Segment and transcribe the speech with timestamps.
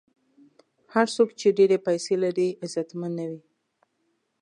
[0.93, 3.41] هر څوک چې ډېرې پیسې لري، عزتمن نه وي.